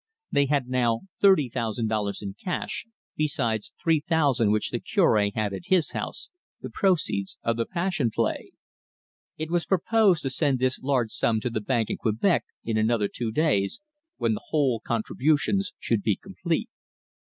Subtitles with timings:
[0.31, 5.53] They had now thirty thousand dollars in cash, besides three thousand which the Cure had
[5.53, 8.49] at his house, the proceeds of the Passion Play.
[9.37, 13.07] It was proposed to send this large sum to the bank in Quebec in another
[13.07, 13.79] two days,
[14.17, 16.71] when the whole contributions should be complete.